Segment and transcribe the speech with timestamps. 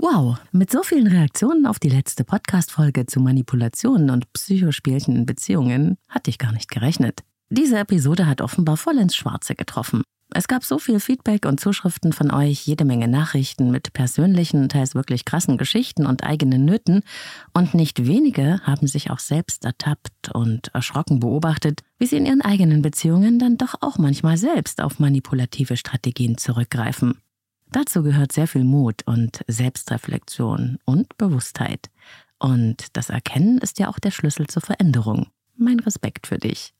[0.00, 5.96] Wow, mit so vielen Reaktionen auf die letzte Podcast-Folge zu Manipulationen und Psychospielchen in Beziehungen
[6.08, 7.24] hatte ich gar nicht gerechnet.
[7.50, 10.02] Diese Episode hat offenbar voll ins Schwarze getroffen.
[10.32, 14.94] Es gab so viel Feedback und Zuschriften von euch, jede Menge Nachrichten mit persönlichen, teils
[14.94, 17.02] wirklich krassen Geschichten und eigenen Nöten,
[17.52, 22.42] und nicht wenige haben sich auch selbst ertappt und erschrocken beobachtet, wie sie in ihren
[22.42, 27.14] eigenen Beziehungen dann doch auch manchmal selbst auf manipulative Strategien zurückgreifen.
[27.70, 31.90] Dazu gehört sehr viel Mut und Selbstreflexion und Bewusstheit.
[32.38, 35.26] Und das Erkennen ist ja auch der Schlüssel zur Veränderung.
[35.56, 36.72] Mein Respekt für dich.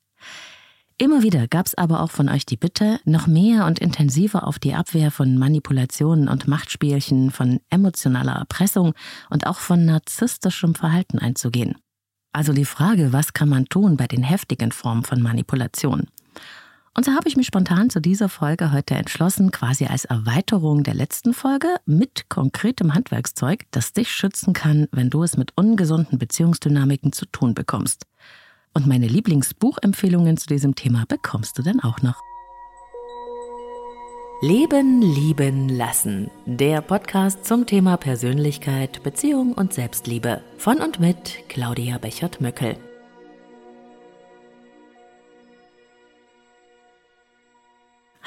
[1.00, 4.58] Immer wieder gab es aber auch von euch die Bitte, noch mehr und intensiver auf
[4.58, 8.94] die Abwehr von Manipulationen und Machtspielchen, von emotionaler Erpressung
[9.30, 11.76] und auch von narzisstischem Verhalten einzugehen.
[12.32, 16.08] Also die Frage, was kann man tun bei den heftigen Formen von Manipulation?
[16.98, 20.94] Und so habe ich mich spontan zu dieser Folge heute entschlossen, quasi als Erweiterung der
[20.94, 27.12] letzten Folge mit konkretem Handwerkszeug, das dich schützen kann, wenn du es mit ungesunden Beziehungsdynamiken
[27.12, 28.06] zu tun bekommst.
[28.74, 32.20] Und meine Lieblingsbuchempfehlungen zu diesem Thema bekommst du dann auch noch.
[34.42, 36.32] Leben, lieben, lassen.
[36.46, 40.42] Der Podcast zum Thema Persönlichkeit, Beziehung und Selbstliebe.
[40.56, 42.76] Von und mit Claudia Bechert-Möckel.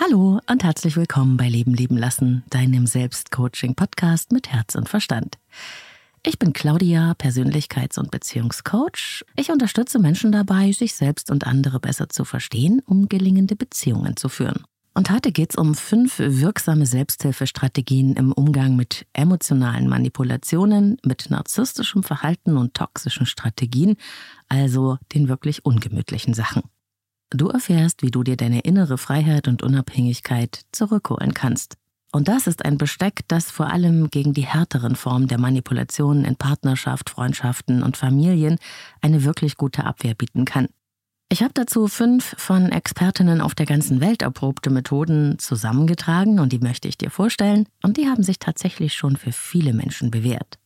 [0.04, 5.38] Hallo und herzlich willkommen bei Leben lieben lassen, deinem Selbstcoaching-Podcast mit Herz und Verstand.
[6.26, 9.24] Ich bin Claudia, Persönlichkeits- und Beziehungscoach.
[9.36, 14.28] Ich unterstütze Menschen dabei, sich selbst und andere besser zu verstehen, um gelingende Beziehungen zu
[14.28, 14.64] führen.
[14.96, 22.02] Und heute geht es um fünf wirksame Selbsthilfestrategien im Umgang mit emotionalen Manipulationen, mit narzisstischem
[22.02, 23.98] Verhalten und toxischen Strategien,
[24.50, 26.64] also den wirklich ungemütlichen Sachen.
[27.34, 31.78] Du erfährst, wie du dir deine innere Freiheit und Unabhängigkeit zurückholen kannst.
[32.12, 36.36] Und das ist ein Besteck, das vor allem gegen die härteren Formen der Manipulationen in
[36.36, 38.58] Partnerschaft, Freundschaften und Familien
[39.00, 40.68] eine wirklich gute Abwehr bieten kann.
[41.30, 46.60] Ich habe dazu fünf von Expertinnen auf der ganzen Welt erprobte Methoden zusammengetragen und die
[46.60, 47.66] möchte ich dir vorstellen.
[47.82, 50.60] Und die haben sich tatsächlich schon für viele Menschen bewährt.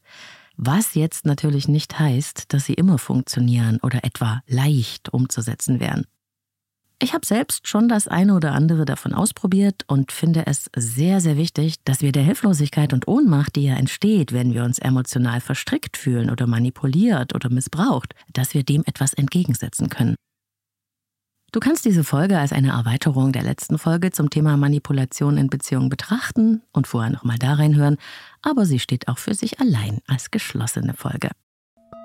[0.58, 6.08] Was jetzt natürlich nicht heißt, dass sie immer funktionieren oder etwa leicht umzusetzen wären.
[6.98, 11.36] Ich habe selbst schon das eine oder andere davon ausprobiert und finde es sehr, sehr
[11.36, 15.98] wichtig, dass wir der Hilflosigkeit und Ohnmacht, die ja entsteht, wenn wir uns emotional verstrickt
[15.98, 20.16] fühlen oder manipuliert oder missbraucht, dass wir dem etwas entgegensetzen können.
[21.52, 25.90] Du kannst diese Folge als eine Erweiterung der letzten Folge zum Thema Manipulation in Beziehungen
[25.90, 27.98] betrachten und vorher nochmal da reinhören,
[28.42, 31.30] aber sie steht auch für sich allein als geschlossene Folge.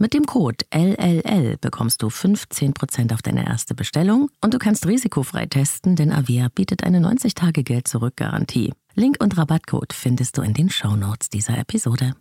[0.00, 5.46] Mit dem Code LLL bekommst du 15% auf deine erste Bestellung und du kannst risikofrei
[5.46, 8.72] testen, denn Avia bietet eine 90-Tage-Geld-Zurück-Garantie.
[8.94, 12.14] Link und Rabattcode findest du in den Shownotes dieser Episode.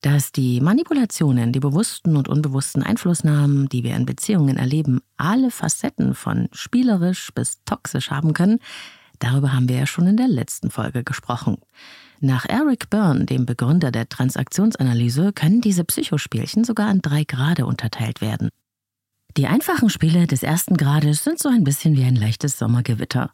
[0.00, 6.16] Dass die Manipulationen, die bewussten und unbewussten Einflussnahmen, die wir in Beziehungen erleben, alle Facetten
[6.16, 8.58] von spielerisch bis toxisch haben können,
[9.22, 11.58] darüber haben wir ja schon in der letzten Folge gesprochen.
[12.20, 18.20] Nach Eric Byrne, dem Begründer der Transaktionsanalyse, können diese Psychospielchen sogar in drei Grade unterteilt
[18.20, 18.50] werden.
[19.36, 23.32] Die einfachen Spiele des ersten Grades sind so ein bisschen wie ein leichtes Sommergewitter.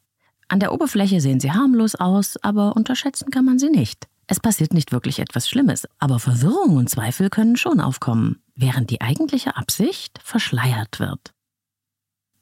[0.49, 4.07] An der Oberfläche sehen sie harmlos aus, aber unterschätzen kann man sie nicht.
[4.27, 9.01] Es passiert nicht wirklich etwas Schlimmes, aber Verwirrung und Zweifel können schon aufkommen, während die
[9.01, 11.35] eigentliche Absicht verschleiert wird.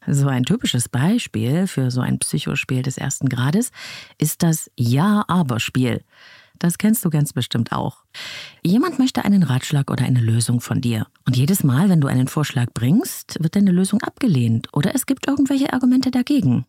[0.06, 3.72] So ein typisches Beispiel für so ein Psychospiel des ersten Grades
[4.18, 6.02] ist das Ja-Aber-Spiel.
[6.58, 8.04] Das kennst du ganz bestimmt auch.
[8.62, 11.06] Jemand möchte einen Ratschlag oder eine Lösung von dir.
[11.26, 15.28] Und jedes Mal, wenn du einen Vorschlag bringst, wird deine Lösung abgelehnt oder es gibt
[15.28, 16.64] irgendwelche Argumente dagegen.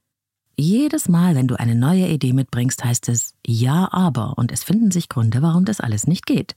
[0.57, 4.91] Jedes Mal, wenn du eine neue Idee mitbringst, heißt es Ja, aber und es finden
[4.91, 6.55] sich Gründe, warum das alles nicht geht.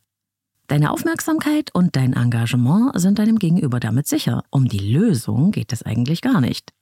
[0.70, 4.44] Deine Aufmerksamkeit und dein Engagement sind deinem Gegenüber damit sicher.
[4.50, 6.72] Um die Lösung geht es eigentlich gar nicht.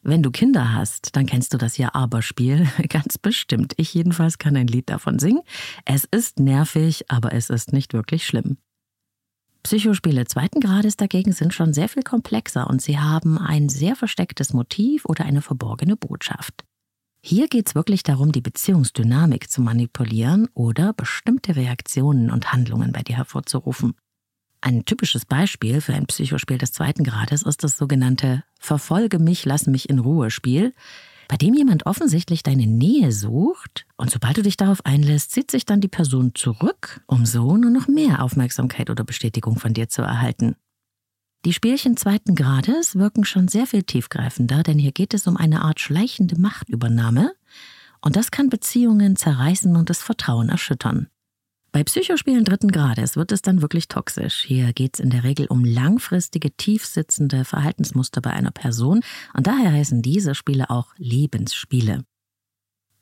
[0.00, 3.72] Wenn du Kinder hast, dann kennst du das Ja-Aber-Spiel ganz bestimmt.
[3.78, 5.42] Ich jedenfalls kann ein Lied davon singen.
[5.84, 8.58] Es ist nervig, aber es ist nicht wirklich schlimm.
[9.64, 14.52] Psychospiele zweiten Grades dagegen sind schon sehr viel komplexer und sie haben ein sehr verstecktes
[14.52, 16.62] Motiv oder eine verborgene Botschaft.
[17.24, 23.02] Hier geht es wirklich darum, die Beziehungsdynamik zu manipulieren oder bestimmte Reaktionen und Handlungen bei
[23.02, 23.94] dir hervorzurufen.
[24.60, 29.66] Ein typisches Beispiel für ein Psychospiel des zweiten Grades ist das sogenannte Verfolge mich, lass
[29.68, 30.74] mich in Ruhe Spiel,
[31.28, 35.64] bei dem jemand offensichtlich deine Nähe sucht und sobald du dich darauf einlässt, zieht sich
[35.64, 40.02] dann die Person zurück, um so nur noch mehr Aufmerksamkeit oder Bestätigung von dir zu
[40.02, 40.56] erhalten.
[41.44, 45.62] Die Spielchen zweiten Grades wirken schon sehr viel tiefgreifender, denn hier geht es um eine
[45.62, 47.32] Art schleichende Machtübernahme
[48.00, 51.08] und das kann Beziehungen zerreißen und das Vertrauen erschüttern.
[51.72, 54.44] Bei Psychospielen dritten Grades wird es dann wirklich toxisch.
[54.46, 59.00] Hier geht es in der Regel um langfristige, tiefsitzende Verhaltensmuster bei einer Person
[59.34, 62.04] und daher heißen diese Spiele auch Lebensspiele.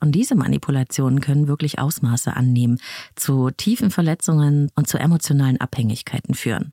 [0.00, 2.78] Und diese Manipulationen können wirklich Ausmaße annehmen,
[3.16, 6.72] zu tiefen Verletzungen und zu emotionalen Abhängigkeiten führen.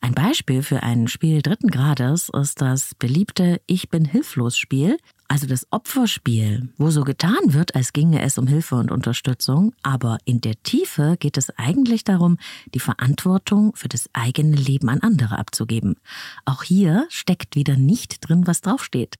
[0.00, 4.96] Ein Beispiel für ein Spiel dritten Grades ist das beliebte Ich bin hilflos Spiel,
[5.26, 10.18] also das Opferspiel, wo so getan wird, als ginge es um Hilfe und Unterstützung, aber
[10.24, 12.38] in der Tiefe geht es eigentlich darum,
[12.74, 15.96] die Verantwortung für das eigene Leben an andere abzugeben.
[16.44, 19.16] Auch hier steckt wieder nicht drin, was draufsteht.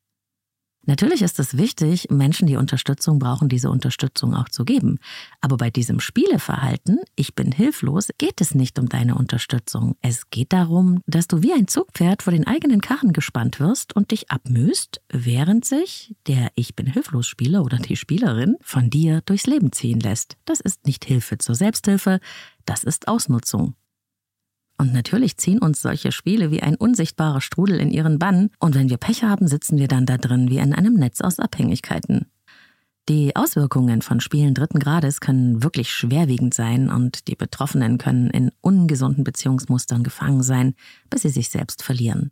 [0.86, 4.98] Natürlich ist es wichtig, Menschen, die Unterstützung brauchen, diese Unterstützung auch zu geben.
[5.40, 9.96] Aber bei diesem Spieleverhalten, ich bin hilflos, geht es nicht um deine Unterstützung.
[10.00, 14.12] Es geht darum, dass du wie ein Zugpferd vor den eigenen Karren gespannt wirst und
[14.12, 19.46] dich abmühst, während sich der Ich bin hilflos Spieler oder die Spielerin von dir durchs
[19.46, 20.38] Leben ziehen lässt.
[20.46, 22.20] Das ist nicht Hilfe zur Selbsthilfe,
[22.64, 23.74] das ist Ausnutzung.
[24.78, 28.88] Und natürlich ziehen uns solche Spiele wie ein unsichtbarer Strudel in ihren Bann, und wenn
[28.88, 32.26] wir Pech haben, sitzen wir dann da drin wie in einem Netz aus Abhängigkeiten.
[33.08, 38.52] Die Auswirkungen von Spielen dritten Grades können wirklich schwerwiegend sein und die Betroffenen können in
[38.60, 40.75] ungesunden Beziehungsmustern gefangen sein,
[41.08, 42.31] bis sie sich selbst verlieren.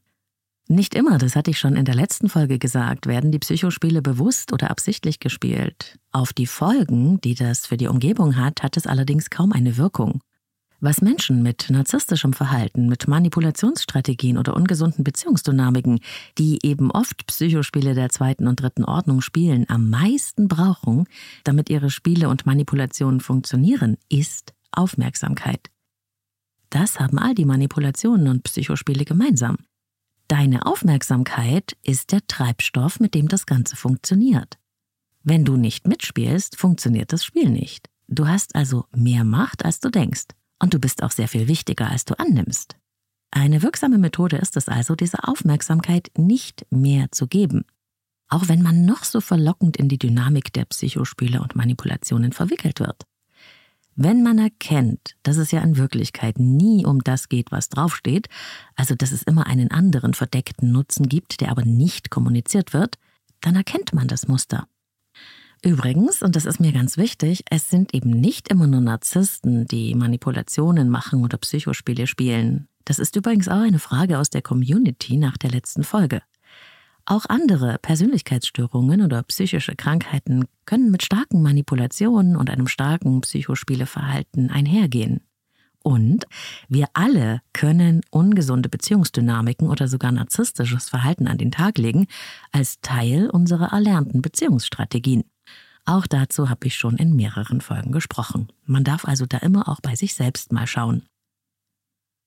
[0.69, 4.53] Nicht immer, das hatte ich schon in der letzten Folge gesagt, werden die Psychospiele bewusst
[4.53, 5.99] oder absichtlich gespielt.
[6.13, 10.21] Auf die Folgen, die das für die Umgebung hat, hat es allerdings kaum eine Wirkung.
[10.81, 16.01] Was Menschen mit narzisstischem Verhalten, mit Manipulationsstrategien oder ungesunden Beziehungsdynamiken,
[16.37, 21.05] die eben oft Psychospiele der zweiten und dritten Ordnung spielen, am meisten brauchen,
[21.45, 25.71] damit ihre Spiele und Manipulationen funktionieren, ist Aufmerksamkeit.
[26.69, 29.57] Das haben all die Manipulationen und Psychospiele gemeinsam.
[30.29, 34.59] Deine Aufmerksamkeit ist der Treibstoff, mit dem das Ganze funktioniert.
[35.23, 37.89] Wenn du nicht mitspielst, funktioniert das Spiel nicht.
[38.09, 40.27] Du hast also mehr Macht, als du denkst.
[40.59, 42.77] Und du bist auch sehr viel wichtiger, als du annimmst.
[43.31, 47.65] Eine wirksame Methode ist es also, diese Aufmerksamkeit nicht mehr zu geben.
[48.29, 53.05] Auch wenn man noch so verlockend in die Dynamik der Psychospiele und Manipulationen verwickelt wird.
[53.95, 58.29] Wenn man erkennt, dass es ja in Wirklichkeit nie um das geht, was draufsteht,
[58.75, 62.99] also dass es immer einen anderen verdeckten Nutzen gibt, der aber nicht kommuniziert wird,
[63.41, 64.69] dann erkennt man das Muster.
[65.67, 69.97] Übrigens, und das ist mir ganz wichtig, es sind eben nicht immer nur Narzissten, die
[69.97, 72.69] Manipulationen machen oder Psychospiele spielen.
[72.85, 76.23] Das ist übrigens auch eine Frage aus der Community nach der letzten Folge.
[77.05, 85.23] Auch andere Persönlichkeitsstörungen oder psychische Krankheiten können mit starken Manipulationen und einem starken Psychospieleverhalten einhergehen.
[85.83, 86.27] Und
[86.69, 92.07] wir alle können ungesunde Beziehungsdynamiken oder sogar narzisstisches Verhalten an den Tag legen
[92.53, 95.25] als Teil unserer erlernten Beziehungsstrategien.
[95.87, 98.49] Auch dazu habe ich schon in mehreren Folgen gesprochen.
[98.65, 101.05] Man darf also da immer auch bei sich selbst mal schauen.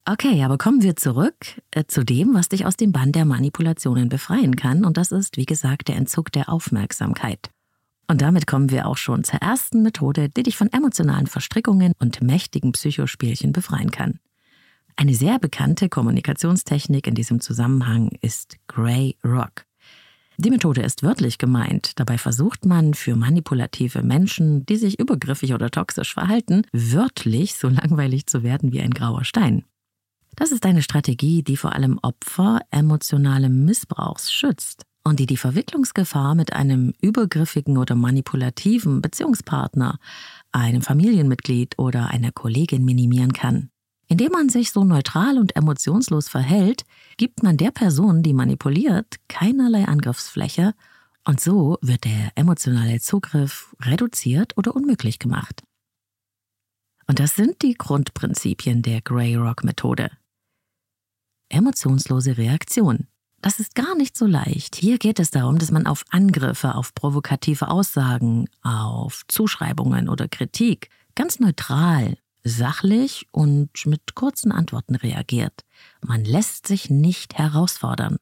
[0.06, 4.08] Okay, aber kommen wir zurück äh, zu dem, was dich aus dem Bann der Manipulationen
[4.08, 7.52] befreien kann, und das ist, wie gesagt, der Entzug der Aufmerksamkeit.
[8.08, 12.24] Und damit kommen wir auch schon zur ersten Methode, die dich von emotionalen Verstrickungen und
[12.24, 14.20] mächtigen Psychospielchen befreien kann.
[14.96, 19.69] Eine sehr bekannte Kommunikationstechnik in diesem Zusammenhang ist Grey Rock.
[20.42, 22.00] Die Methode ist wörtlich gemeint.
[22.00, 28.26] Dabei versucht man für manipulative Menschen, die sich übergriffig oder toxisch verhalten, wörtlich so langweilig
[28.28, 29.66] zu werden wie ein grauer Stein.
[30.38, 34.84] Das ist eine Strategie, die vor allem Opfer emotionalen Missbrauchs schützt.
[35.04, 39.98] und die die Verwicklungsgefahr mit einem übergriffigen oder manipulativen Beziehungspartner,
[40.52, 43.72] einem Familienmitglied oder einer Kollegin minimieren kann.
[44.12, 46.84] Indem man sich so neutral und emotionslos verhält,
[47.18, 50.74] gibt man der Person, die manipuliert, keinerlei Angriffsfläche
[51.26, 55.62] und so wird der emotionale Zugriff reduziert oder unmöglich gemacht.
[57.06, 60.10] Und das sind die Grundprinzipien der Grey Rock Methode.
[61.50, 63.08] Emotionslose Reaktion.
[63.42, 64.76] Das ist gar nicht so leicht.
[64.76, 70.90] Hier geht es darum, dass man auf Angriffe, auf provokative Aussagen, auf Zuschreibungen oder Kritik
[71.14, 75.66] ganz neutral sachlich und mit kurzen Antworten reagiert.
[76.02, 78.18] Man lässt sich nicht herausfordern.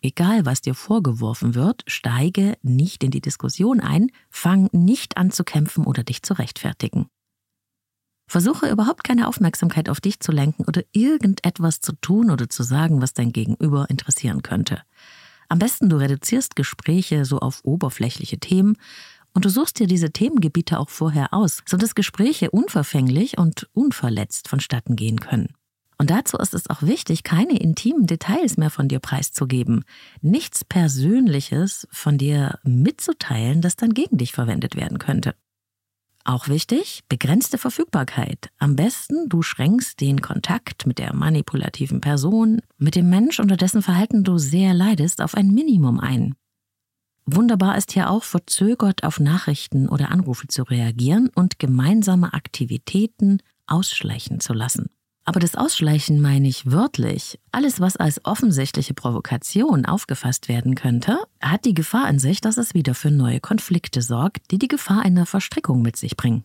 [0.00, 5.42] Egal, was dir vorgeworfen wird, steige nicht in die Diskussion ein, fang nicht an zu
[5.42, 7.08] kämpfen oder dich zu rechtfertigen.
[8.28, 13.00] Versuche überhaupt keine Aufmerksamkeit auf dich zu lenken oder irgendetwas zu tun oder zu sagen,
[13.00, 14.82] was dein Gegenüber interessieren könnte.
[15.48, 18.76] Am besten du reduzierst Gespräche so auf oberflächliche Themen,
[19.38, 24.96] und du suchst dir diese Themengebiete auch vorher aus, sodass Gespräche unverfänglich und unverletzt vonstatten
[24.96, 25.50] gehen können.
[25.96, 29.84] Und dazu ist es auch wichtig, keine intimen Details mehr von dir preiszugeben,
[30.22, 35.36] nichts Persönliches von dir mitzuteilen, das dann gegen dich verwendet werden könnte.
[36.24, 38.50] Auch wichtig, begrenzte Verfügbarkeit.
[38.58, 43.82] Am besten, du schränkst den Kontakt mit der manipulativen Person, mit dem Mensch, unter dessen
[43.82, 46.34] Verhalten du sehr leidest, auf ein Minimum ein.
[47.30, 54.40] Wunderbar ist hier auch, verzögert auf Nachrichten oder Anrufe zu reagieren und gemeinsame Aktivitäten ausschleichen
[54.40, 54.88] zu lassen.
[55.26, 57.38] Aber das Ausschleichen meine ich wörtlich.
[57.52, 62.72] Alles, was als offensichtliche Provokation aufgefasst werden könnte, hat die Gefahr in sich, dass es
[62.72, 66.44] wieder für neue Konflikte sorgt, die die Gefahr einer Verstrickung mit sich bringen.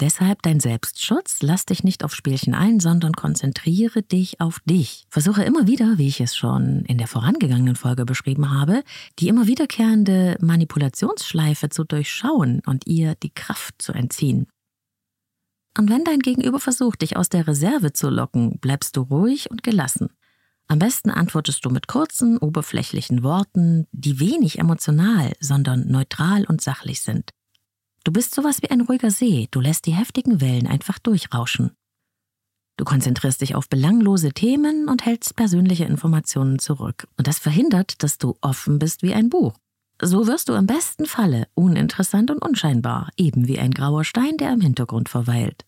[0.00, 5.04] Deshalb dein Selbstschutz, lass dich nicht auf Spielchen ein, sondern konzentriere dich auf dich.
[5.08, 8.82] Versuche immer wieder, wie ich es schon in der vorangegangenen Folge beschrieben habe,
[9.20, 14.48] die immer wiederkehrende Manipulationsschleife zu durchschauen und ihr die Kraft zu entziehen.
[15.78, 19.62] Und wenn dein Gegenüber versucht, dich aus der Reserve zu locken, bleibst du ruhig und
[19.62, 20.08] gelassen.
[20.66, 27.02] Am besten antwortest du mit kurzen, oberflächlichen Worten, die wenig emotional, sondern neutral und sachlich
[27.02, 27.30] sind.
[28.04, 31.72] Du bist sowas wie ein ruhiger See, du lässt die heftigen Wellen einfach durchrauschen.
[32.76, 37.08] Du konzentrierst dich auf belanglose Themen und hältst persönliche Informationen zurück.
[37.16, 39.54] Und das verhindert, dass du offen bist wie ein Buch.
[40.02, 44.52] So wirst du im besten Falle uninteressant und unscheinbar, eben wie ein grauer Stein, der
[44.52, 45.64] im Hintergrund verweilt.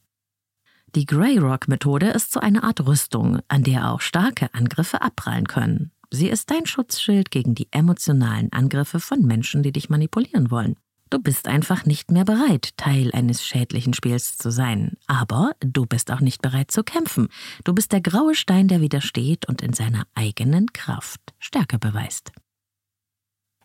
[0.95, 5.47] Die Grey Rock Methode ist so eine Art Rüstung, an der auch starke Angriffe abprallen
[5.47, 5.93] können.
[6.11, 10.77] Sie ist dein Schutzschild gegen die emotionalen Angriffe von Menschen, die dich manipulieren wollen.
[11.09, 14.97] Du bist einfach nicht mehr bereit, Teil eines schädlichen Spiels zu sein.
[15.07, 17.29] Aber du bist auch nicht bereit zu kämpfen.
[17.63, 22.33] Du bist der graue Stein, der widersteht und in seiner eigenen Kraft Stärke beweist.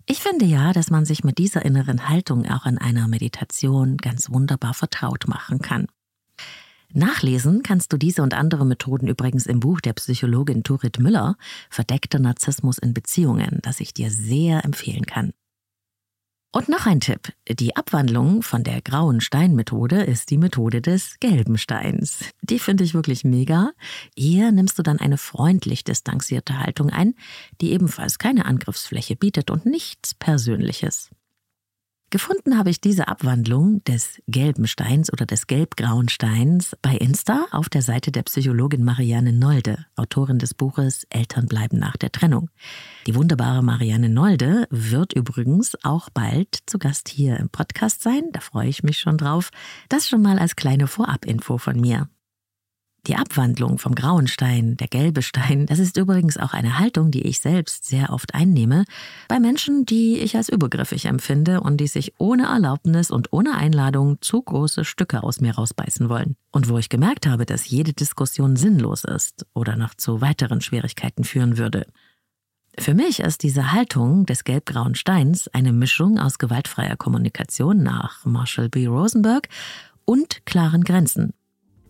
[0.05, 4.29] Ich finde ja, dass man sich mit dieser inneren Haltung auch in einer Meditation ganz
[4.29, 5.87] wunderbar vertraut machen kann.
[6.93, 11.37] Nachlesen kannst du diese und andere Methoden übrigens im Buch der Psychologin Turit Müller,
[11.69, 15.31] Verdeckter Narzissmus in Beziehungen, das ich dir sehr empfehlen kann.
[16.53, 17.31] Und noch ein Tipp.
[17.47, 22.25] Die Abwandlung von der grauen Steinmethode ist die Methode des gelben Steins.
[22.41, 23.71] Die finde ich wirklich mega.
[24.17, 27.15] Hier nimmst du dann eine freundlich distanzierte Haltung ein,
[27.61, 31.09] die ebenfalls keine Angriffsfläche bietet und nichts Persönliches.
[32.11, 37.69] Gefunden habe ich diese Abwandlung des gelben Steins oder des gelbgrauen Steins bei Insta auf
[37.69, 42.49] der Seite der Psychologin Marianne Nolde, Autorin des Buches Eltern bleiben nach der Trennung.
[43.07, 48.41] Die wunderbare Marianne Nolde wird übrigens auch bald zu Gast hier im Podcast sein, da
[48.41, 49.49] freue ich mich schon drauf.
[49.87, 52.09] Das schon mal als kleine Vorabinfo von mir.
[53.07, 57.23] Die Abwandlung vom grauen Stein, der gelbe Stein, das ist übrigens auch eine Haltung, die
[57.23, 58.85] ich selbst sehr oft einnehme,
[59.27, 64.21] bei Menschen, die ich als übergriffig empfinde und die sich ohne Erlaubnis und ohne Einladung
[64.21, 66.35] zu große Stücke aus mir rausbeißen wollen.
[66.51, 71.23] Und wo ich gemerkt habe, dass jede Diskussion sinnlos ist oder noch zu weiteren Schwierigkeiten
[71.23, 71.87] führen würde.
[72.77, 78.69] Für mich ist diese Haltung des gelb-grauen Steins eine Mischung aus gewaltfreier Kommunikation nach Marshall
[78.69, 78.85] B.
[78.85, 79.49] Rosenberg
[80.05, 81.33] und klaren Grenzen.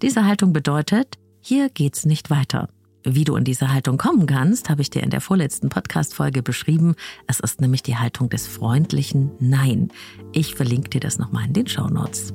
[0.01, 2.69] Diese Haltung bedeutet, hier geht's nicht weiter.
[3.03, 6.95] Wie du in diese Haltung kommen kannst, habe ich dir in der vorletzten Podcast-Folge beschrieben.
[7.27, 9.91] Es ist nämlich die Haltung des freundlichen Nein.
[10.33, 12.33] Ich verlinke dir das nochmal in den Show Notes.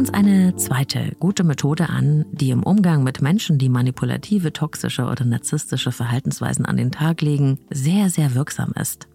[0.00, 5.26] Uns eine zweite gute Methode an, die im Umgang mit Menschen, die manipulative, toxische oder
[5.26, 9.08] narzisstische Verhaltensweisen an den Tag legen, sehr, sehr wirksam ist.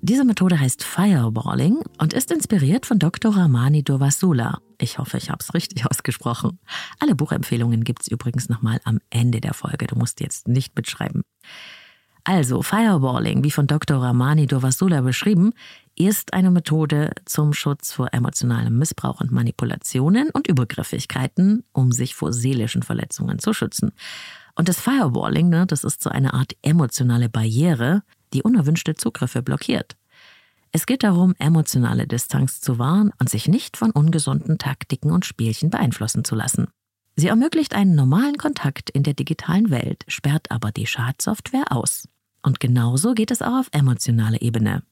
[0.00, 3.36] Diese Methode heißt Fireballing und ist inspiriert von Dr.
[3.36, 4.60] Ramani Durvasula.
[4.78, 6.58] Ich hoffe, ich habe es richtig ausgesprochen.
[6.98, 9.86] Alle Buchempfehlungen gibt es übrigens nochmal am Ende der Folge.
[9.86, 11.24] Du musst jetzt nicht mitschreiben.
[12.24, 14.00] Also, Fireballing, wie von Dr.
[14.00, 15.52] Ramani Durvasula beschrieben,
[15.96, 22.32] ist eine Methode zum Schutz vor emotionalem Missbrauch und Manipulationen und Übergriffigkeiten, um sich vor
[22.32, 23.92] seelischen Verletzungen zu schützen.
[24.54, 29.96] Und das Fireballing, ne, das ist so eine Art emotionale Barriere, die unerwünschte Zugriffe blockiert.
[30.72, 35.68] Es geht darum, emotionale Distanz zu wahren und sich nicht von ungesunden Taktiken und Spielchen
[35.68, 36.68] beeinflussen zu lassen.
[37.14, 42.08] Sie ermöglicht einen normalen Kontakt in der digitalen Welt, sperrt aber die Schadsoftware aus.
[42.42, 44.82] Und genauso geht es auch auf emotionaler Ebene.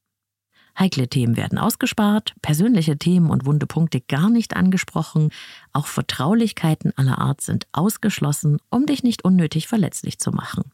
[0.81, 5.29] Heikle Themen werden ausgespart, persönliche Themen und wunde Punkte gar nicht angesprochen,
[5.75, 10.73] auch Vertraulichkeiten aller Art sind ausgeschlossen, um dich nicht unnötig verletzlich zu machen.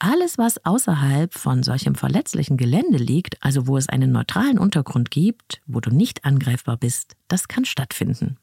[0.00, 5.62] Alles, was außerhalb von solchem verletzlichen Gelände liegt, also wo es einen neutralen Untergrund gibt,
[5.66, 8.36] wo du nicht angreifbar bist, das kann stattfinden.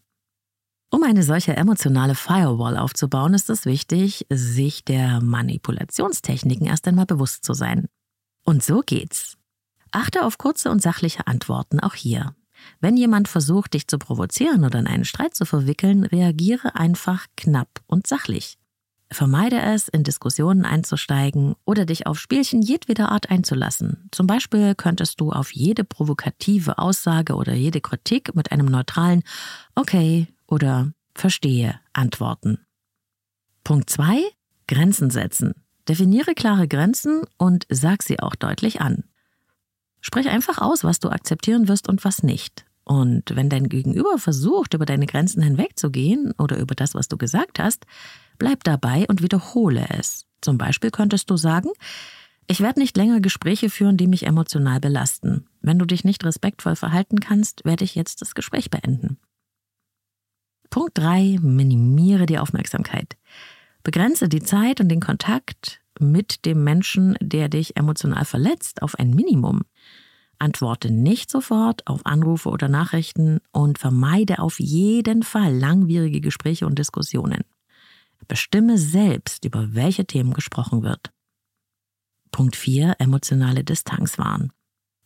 [0.90, 7.44] Um eine solche emotionale Firewall aufzubauen, ist es wichtig, sich der Manipulationstechniken erst einmal bewusst
[7.44, 7.88] zu sein.
[8.44, 9.38] Und so geht's.
[9.92, 12.36] Achte auf kurze und sachliche Antworten auch hier.
[12.80, 17.82] Wenn jemand versucht, dich zu provozieren oder in einen Streit zu verwickeln, reagiere einfach knapp
[17.88, 18.58] und sachlich.
[19.12, 24.08] Vermeide es, in Diskussionen einzusteigen oder dich auf Spielchen jedweder Art einzulassen.
[24.12, 29.24] Zum Beispiel könntest du auf jede provokative Aussage oder jede Kritik mit einem neutralen
[29.76, 32.60] Okay oder Verstehe antworten.
[33.66, 34.22] Punkt 2.
[34.68, 35.56] Grenzen setzen.
[35.90, 39.04] Definiere klare Grenzen und sag sie auch deutlich an.
[40.02, 42.66] Sprich einfach aus, was du akzeptieren wirst und was nicht.
[42.84, 47.60] Und wenn dein Gegenüber versucht, über deine Grenzen hinwegzugehen oder über das, was du gesagt
[47.60, 47.86] hast,
[48.38, 50.26] bleib dabei und wiederhole es.
[50.42, 51.70] Zum Beispiel könntest du sagen,
[52.48, 55.46] ich werde nicht länger Gespräche führen, die mich emotional belasten.
[55.62, 59.20] Wenn du dich nicht respektvoll verhalten kannst, werde ich jetzt das Gespräch beenden.
[60.72, 61.38] Punkt 3.
[61.42, 63.16] Minimiere die Aufmerksamkeit.
[63.84, 69.12] Begrenze die Zeit und den Kontakt mit dem Menschen, der dich emotional verletzt, auf ein
[69.12, 69.62] Minimum.
[70.40, 76.80] Antworte nicht sofort auf Anrufe oder Nachrichten und vermeide auf jeden Fall langwierige Gespräche und
[76.80, 77.44] Diskussionen.
[78.28, 81.12] Bestimme selbst, über welche Themen gesprochen wird.
[82.32, 82.96] Punkt 4.
[83.00, 84.52] Emotionale Distanz wahren.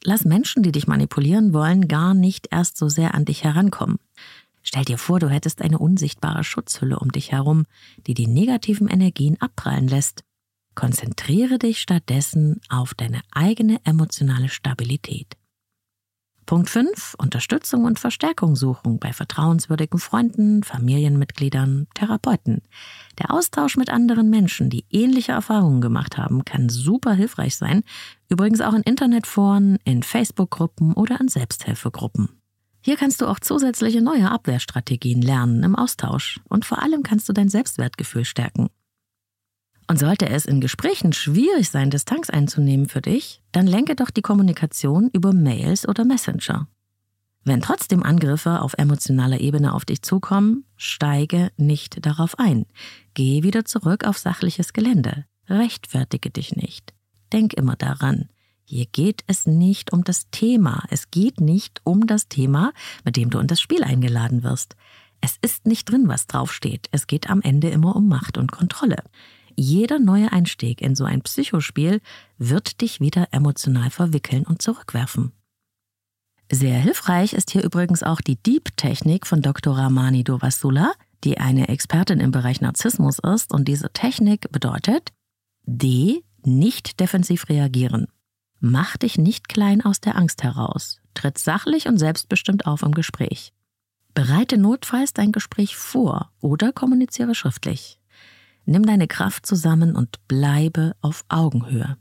[0.03, 3.97] Lass Menschen, die dich manipulieren wollen, gar nicht erst so sehr an dich herankommen.
[4.61, 7.65] Stell dir vor, du hättest eine unsichtbare Schutzhülle um dich herum,
[8.05, 10.23] die die negativen Energien abprallen lässt.
[10.75, 15.37] Konzentriere dich stattdessen auf deine eigene emotionale Stabilität.
[16.45, 17.15] Punkt 5.
[17.17, 22.61] Unterstützung und Verstärkung suchen bei vertrauenswürdigen Freunden, Familienmitgliedern, Therapeuten.
[23.17, 27.81] Der Austausch mit anderen Menschen, die ähnliche Erfahrungen gemacht haben, kann super hilfreich sein,
[28.29, 32.29] übrigens auch in Internetforen, in Facebook-Gruppen oder in Selbsthilfegruppen.
[32.81, 37.33] Hier kannst du auch zusätzliche neue Abwehrstrategien lernen im Austausch und vor allem kannst du
[37.33, 38.69] dein Selbstwertgefühl stärken.
[39.87, 44.23] Und sollte es in Gesprächen schwierig sein, Distanz einzunehmen für dich, dann lenke doch die
[44.23, 46.67] Kommunikation über Mails oder Messenger.
[47.43, 52.65] Wenn trotzdem Angriffe auf emotionaler Ebene auf dich zukommen, steige nicht darauf ein.
[53.13, 55.25] Geh wieder zurück auf sachliches Gelände.
[55.47, 56.95] Rechtfertige dich nicht.
[57.31, 58.29] Denk immer daran,
[58.67, 60.83] hier geht es nicht um das Thema.
[60.89, 64.75] Es geht nicht um das Thema, mit dem du in das Spiel eingeladen wirst.
[65.21, 66.87] Es ist nicht drin, was draufsteht.
[66.91, 68.97] Es geht am Ende immer um Macht und Kontrolle.
[69.55, 72.01] Jeder neue Einstieg in so ein Psychospiel
[72.37, 75.31] wird dich wieder emotional verwickeln und zurückwerfen.
[76.51, 79.75] Sehr hilfreich ist hier übrigens auch die Deep-Technik von Dr.
[79.75, 85.11] Ramani Dovasula, die eine Expertin im Bereich Narzissmus ist und diese Technik bedeutet
[85.65, 86.23] D.
[86.43, 88.07] Nicht defensiv reagieren.
[88.59, 91.01] Mach dich nicht klein aus der Angst heraus.
[91.15, 93.51] Tritt sachlich und selbstbestimmt auf im Gespräch.
[94.13, 97.99] Bereite notfalls dein Gespräch vor oder kommuniziere schriftlich.
[98.65, 101.97] Nimm deine Kraft zusammen und bleibe auf Augenhöhe.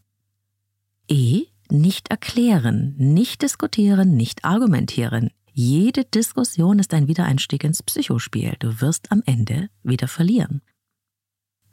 [1.09, 1.45] E.
[1.71, 5.31] Nicht erklären, nicht diskutieren, nicht argumentieren.
[5.53, 8.55] Jede Diskussion ist ein Wiedereinstieg ins Psychospiel.
[8.59, 10.61] Du wirst am Ende wieder verlieren.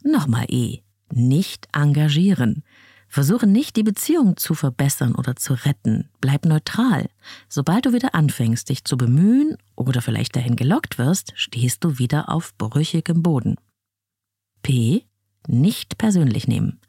[0.03, 0.79] Nochmal E.
[1.11, 2.63] Nicht engagieren.
[3.07, 6.09] Versuche nicht, die Beziehung zu verbessern oder zu retten.
[6.21, 7.09] Bleib neutral.
[7.49, 12.29] Sobald du wieder anfängst, dich zu bemühen oder vielleicht dahin gelockt wirst, stehst du wieder
[12.29, 13.57] auf brüchigem Boden.
[14.61, 15.05] P.
[15.47, 16.79] Nicht persönlich nehmen.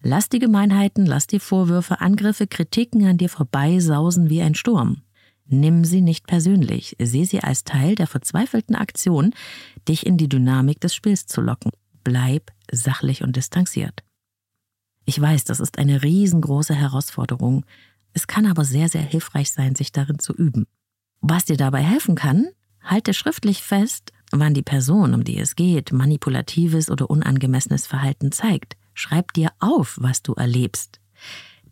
[0.00, 5.02] Lass die Gemeinheiten, lass die Vorwürfe, Angriffe, Kritiken an dir vorbeisausen wie ein Sturm.
[5.46, 9.34] Nimm sie nicht persönlich, sieh sie als Teil der verzweifelten Aktion,
[9.88, 11.70] dich in die Dynamik des Spiels zu locken.
[12.02, 14.02] Bleib sachlich und distanziert.
[15.06, 17.64] Ich weiß, das ist eine riesengroße Herausforderung,
[18.16, 20.66] Es kann aber sehr, sehr hilfreich sein, sich darin zu üben.
[21.20, 22.46] Was dir dabei helfen kann,
[22.80, 28.76] halte schriftlich fest, wann die Person, um die es geht, manipulatives oder unangemessenes Verhalten zeigt.
[28.94, 31.00] Schreib dir auf, was du erlebst.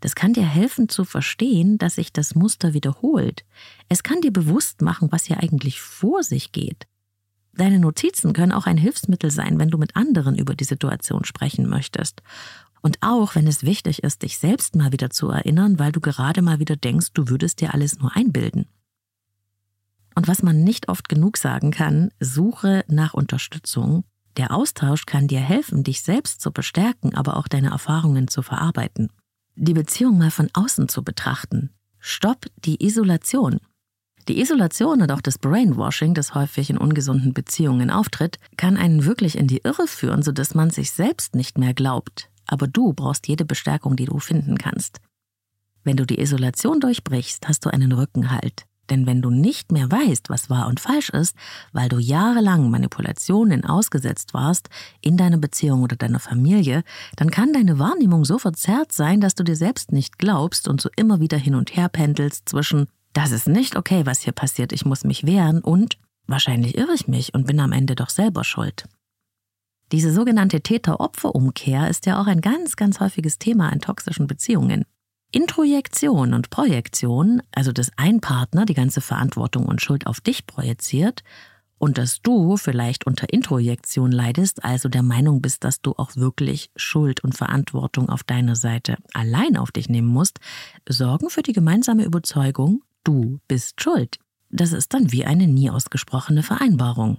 [0.00, 3.44] Das kann dir helfen zu verstehen, dass sich das Muster wiederholt.
[3.88, 6.88] Es kann dir bewusst machen, was hier eigentlich vor sich geht.
[7.54, 11.68] Deine Notizen können auch ein Hilfsmittel sein, wenn du mit anderen über die Situation sprechen
[11.68, 12.22] möchtest.
[12.80, 16.42] Und auch wenn es wichtig ist, dich selbst mal wieder zu erinnern, weil du gerade
[16.42, 18.66] mal wieder denkst, du würdest dir alles nur einbilden.
[20.14, 24.04] Und was man nicht oft genug sagen kann, suche nach Unterstützung.
[24.36, 29.10] Der Austausch kann dir helfen, dich selbst zu bestärken, aber auch deine Erfahrungen zu verarbeiten.
[29.54, 31.70] Die Beziehung mal von außen zu betrachten.
[31.98, 33.58] Stopp die Isolation.
[34.28, 39.36] Die Isolation und auch das Brainwashing, das häufig in ungesunden Beziehungen auftritt, kann einen wirklich
[39.36, 42.30] in die Irre führen, sodass man sich selbst nicht mehr glaubt.
[42.46, 45.00] Aber du brauchst jede Bestärkung, die du finden kannst.
[45.84, 48.64] Wenn du die Isolation durchbrichst, hast du einen Rückenhalt.
[48.92, 51.34] Denn wenn du nicht mehr weißt, was wahr und falsch ist,
[51.72, 54.68] weil du jahrelang Manipulationen ausgesetzt warst
[55.00, 56.84] in deiner Beziehung oder deiner Familie,
[57.16, 60.90] dann kann deine Wahrnehmung so verzerrt sein, dass du dir selbst nicht glaubst und so
[60.94, 64.84] immer wieder hin und her pendelst zwischen das ist nicht okay, was hier passiert, ich
[64.84, 68.84] muss mich wehren und wahrscheinlich irre ich mich und bin am Ende doch selber schuld.
[69.90, 74.84] Diese sogenannte Täter-Opfer-Umkehr ist ja auch ein ganz, ganz häufiges Thema in toxischen Beziehungen.
[75.32, 81.24] Introjektion und Projektion, also dass ein Partner die ganze Verantwortung und Schuld auf dich projiziert
[81.78, 86.70] und dass du vielleicht unter Introjektion leidest, also der Meinung bist, dass du auch wirklich
[86.76, 90.38] Schuld und Verantwortung auf deiner Seite allein auf dich nehmen musst,
[90.88, 94.18] sorgen für die gemeinsame Überzeugung, du bist schuld.
[94.50, 97.18] Das ist dann wie eine nie ausgesprochene Vereinbarung.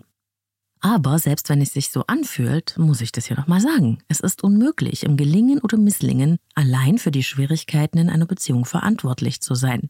[0.84, 4.00] Aber selbst wenn es sich so anfühlt, muss ich das hier nochmal sagen.
[4.10, 9.41] Es ist unmöglich, im Gelingen oder Misslingen allein für die Schwierigkeiten in einer Beziehung verantwortlich
[9.41, 9.89] zu sein.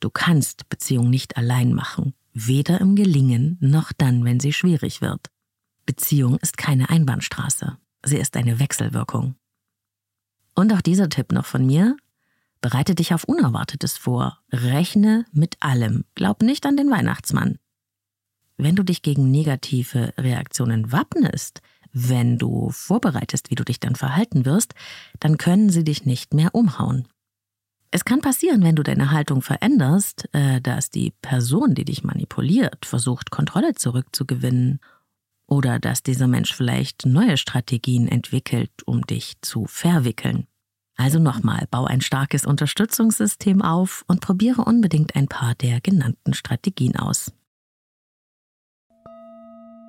[0.00, 5.30] Du kannst Beziehung nicht allein machen, weder im Gelingen noch dann, wenn sie schwierig wird.
[5.86, 9.36] Beziehung ist keine Einbahnstraße, sie ist eine Wechselwirkung.
[10.54, 11.96] Und auch dieser Tipp noch von mir,
[12.60, 14.38] Bereite dich auf Unerwartetes vor.
[14.52, 16.04] Rechne mit allem.
[16.14, 17.58] Glaub nicht an den Weihnachtsmann.
[18.62, 24.44] Wenn du dich gegen negative Reaktionen wappnest, wenn du vorbereitest, wie du dich dann verhalten
[24.44, 24.74] wirst,
[25.18, 27.08] dann können sie dich nicht mehr umhauen.
[27.90, 32.86] Es kann passieren, wenn du deine Haltung veränderst, äh, dass die Person, die dich manipuliert,
[32.86, 34.78] versucht, Kontrolle zurückzugewinnen
[35.48, 40.46] oder dass dieser Mensch vielleicht neue Strategien entwickelt, um dich zu verwickeln.
[40.94, 46.94] Also nochmal, bau ein starkes Unterstützungssystem auf und probiere unbedingt ein paar der genannten Strategien
[46.94, 47.32] aus.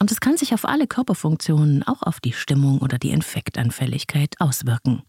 [0.00, 5.02] Und es kann sich auf alle Körperfunktionen, auch auf die Stimmung oder die Infektanfälligkeit auswirken.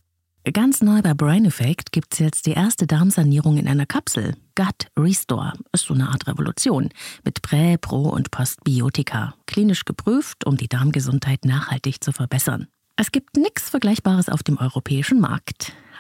[0.54, 4.36] Ganz neu bei Brain Effect gibt es jetzt die erste Darmsanierung in einer Kapsel.
[4.56, 6.90] Gut Restore ist so eine Art Revolution
[7.24, 9.36] mit Prä-, Pro- und Postbiotika.
[9.46, 12.68] Klinisch geprüft, um die Darmgesundheit nachhaltig zu verbessern.
[12.98, 15.74] Es gibt nichts Vergleichbares auf dem europäischen Markt.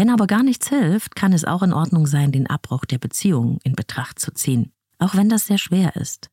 [0.00, 3.58] Wenn aber gar nichts hilft, kann es auch in Ordnung sein, den Abbruch der Beziehung
[3.64, 6.30] in Betracht zu ziehen, auch wenn das sehr schwer ist.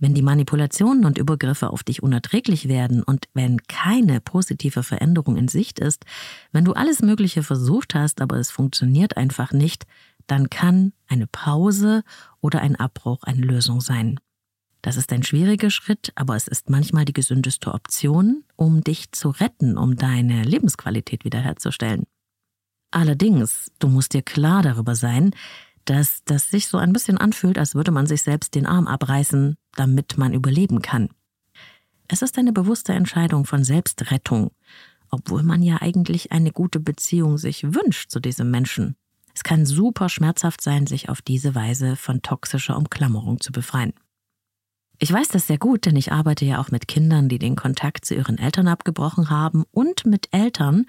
[0.00, 5.46] Wenn die Manipulationen und Übergriffe auf dich unerträglich werden und wenn keine positive Veränderung in
[5.46, 6.04] Sicht ist,
[6.50, 9.86] wenn du alles Mögliche versucht hast, aber es funktioniert einfach nicht,
[10.26, 12.02] dann kann eine Pause
[12.40, 14.18] oder ein Abbruch eine Lösung sein.
[14.82, 19.28] Das ist ein schwieriger Schritt, aber es ist manchmal die gesündeste Option, um dich zu
[19.28, 22.02] retten, um deine Lebensqualität wiederherzustellen.
[22.90, 25.32] Allerdings, du musst dir klar darüber sein,
[25.84, 29.56] dass das sich so ein bisschen anfühlt, als würde man sich selbst den Arm abreißen,
[29.76, 31.08] damit man überleben kann.
[32.08, 34.50] Es ist eine bewusste Entscheidung von Selbstrettung,
[35.10, 38.96] obwohl man ja eigentlich eine gute Beziehung sich wünscht zu diesem Menschen.
[39.34, 43.92] Es kann super schmerzhaft sein, sich auf diese Weise von toxischer Umklammerung zu befreien.
[44.98, 48.04] Ich weiß das sehr gut, denn ich arbeite ja auch mit Kindern, die den Kontakt
[48.04, 50.84] zu ihren Eltern abgebrochen haben und mit Eltern,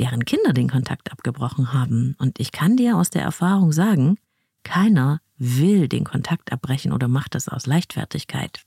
[0.00, 2.14] deren Kinder den Kontakt abgebrochen haben.
[2.18, 4.18] Und ich kann dir aus der Erfahrung sagen,
[4.64, 8.62] keiner will den Kontakt abbrechen oder macht es aus Leichtfertigkeit.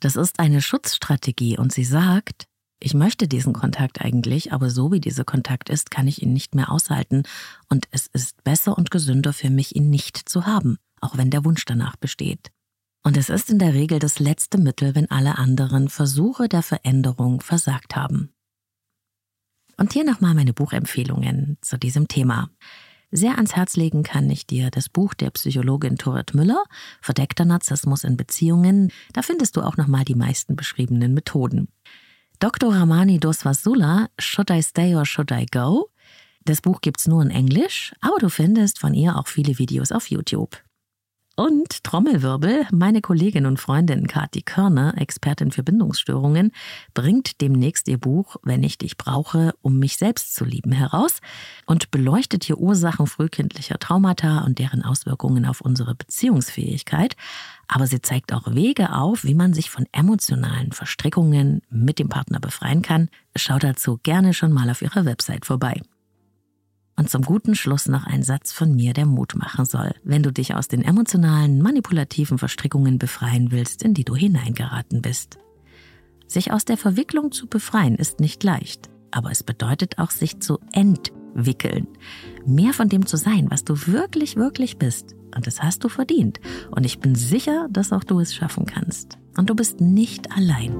[0.00, 2.46] Das ist eine Schutzstrategie und sie sagt,
[2.80, 6.54] ich möchte diesen Kontakt eigentlich, aber so wie dieser Kontakt ist, kann ich ihn nicht
[6.54, 7.22] mehr aushalten
[7.70, 11.44] und es ist besser und gesünder für mich, ihn nicht zu haben, auch wenn der
[11.44, 12.50] Wunsch danach besteht.
[13.02, 17.40] Und es ist in der Regel das letzte Mittel, wenn alle anderen Versuche der Veränderung
[17.40, 18.33] versagt haben.
[19.76, 22.50] Und hier nochmal meine Buchempfehlungen zu diesem Thema.
[23.10, 26.64] Sehr ans Herz legen kann ich dir das Buch der Psychologin Tourette Müller,
[27.00, 28.90] Verdeckter Narzissmus in Beziehungen.
[29.12, 31.68] Da findest du auch nochmal die meisten beschriebenen Methoden.
[32.40, 32.74] Dr.
[32.74, 35.90] Ramani Doswasula, Should I Stay or Should I Go?
[36.44, 40.10] Das Buch gibt's nur in Englisch, aber du findest von ihr auch viele Videos auf
[40.10, 40.62] YouTube.
[41.36, 46.52] Und Trommelwirbel, meine Kollegin und Freundin Kati Körner, Expertin für Bindungsstörungen,
[46.94, 51.18] bringt demnächst ihr Buch Wenn ich dich brauche, um mich selbst zu lieben heraus
[51.66, 57.16] und beleuchtet hier Ursachen frühkindlicher Traumata und deren Auswirkungen auf unsere Beziehungsfähigkeit.
[57.66, 62.38] Aber sie zeigt auch Wege auf, wie man sich von emotionalen Verstrickungen mit dem Partner
[62.38, 63.08] befreien kann.
[63.34, 65.80] Schau dazu gerne schon mal auf ihrer Website vorbei.
[66.96, 70.32] Und zum guten Schluss noch ein Satz von mir, der Mut machen soll, wenn du
[70.32, 75.38] dich aus den emotionalen, manipulativen Verstrickungen befreien willst, in die du hineingeraten bist.
[76.26, 80.58] Sich aus der Verwicklung zu befreien ist nicht leicht, aber es bedeutet auch, sich zu
[80.72, 81.88] entwickeln.
[82.46, 85.14] Mehr von dem zu sein, was du wirklich, wirklich bist.
[85.34, 86.40] Und das hast du verdient.
[86.70, 89.18] Und ich bin sicher, dass auch du es schaffen kannst.
[89.36, 90.76] Und du bist nicht allein.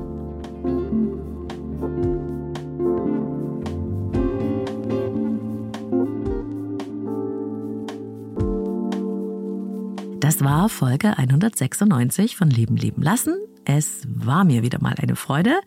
[10.25, 13.37] Das war Folge 196 von Leben leben lassen.
[13.67, 15.61] Es war mir wieder mal eine Freude.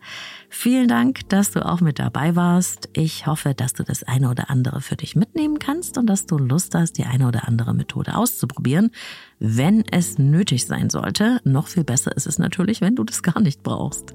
[0.48, 2.88] Vielen Dank, dass du auch mit dabei warst.
[2.92, 6.38] Ich hoffe, dass du das eine oder andere für dich mitnehmen kannst und dass du
[6.38, 8.90] Lust hast, die eine oder andere Methode auszuprobieren,
[9.38, 11.40] wenn es nötig sein sollte.
[11.44, 14.12] Noch viel besser ist es natürlich, wenn du das gar nicht brauchst.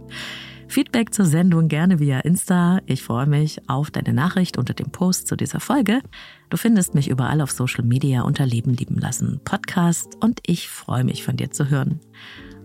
[0.67, 2.79] Feedback zur Sendung gerne via Insta.
[2.85, 6.01] Ich freue mich auf deine Nachricht unter dem Post zu dieser Folge.
[6.49, 11.03] Du findest mich überall auf Social Media unter Leben lieben lassen Podcast und ich freue
[11.03, 11.99] mich von dir zu hören.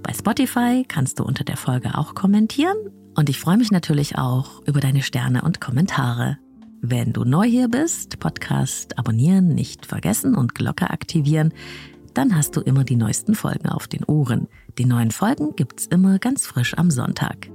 [0.03, 2.77] Bei Spotify kannst du unter der Folge auch kommentieren
[3.17, 6.39] und ich freue mich natürlich auch über deine Sterne und Kommentare.
[6.81, 11.53] Wenn du neu hier bist, Podcast abonnieren nicht vergessen und Glocke aktivieren,
[12.15, 14.49] dann hast du immer die neuesten Folgen auf den Ohren.
[14.79, 17.51] Die neuen Folgen gibt's immer ganz frisch am Sonntag.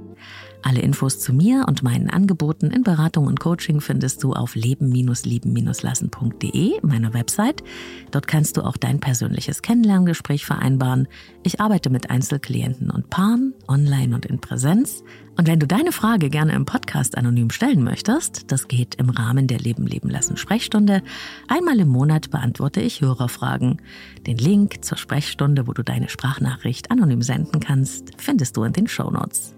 [0.63, 6.79] Alle Infos zu mir und meinen Angeboten in Beratung und Coaching findest du auf leben-lieben-lassen.de,
[6.83, 7.65] meiner Website.
[8.11, 11.09] Dort kannst du auch dein persönliches Kennenlerngespräch vereinbaren.
[11.43, 15.03] Ich arbeite mit Einzelklienten und Paaren, online und in Präsenz.
[15.35, 19.47] Und wenn du deine Frage gerne im Podcast anonym stellen möchtest, das geht im Rahmen
[19.47, 21.03] der Leben leben lassen Sprechstunde.
[21.49, 23.81] Einmal im Monat beantworte ich Hörerfragen.
[24.25, 28.87] Den Link zur Sprechstunde, wo du deine Sprachnachricht anonym senden kannst, findest du in den
[28.87, 29.55] Show Notes.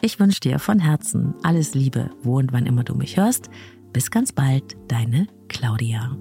[0.00, 3.50] Ich wünsche dir von Herzen alles Liebe, wo und wann immer du mich hörst.
[3.92, 6.16] Bis ganz bald, deine Claudia.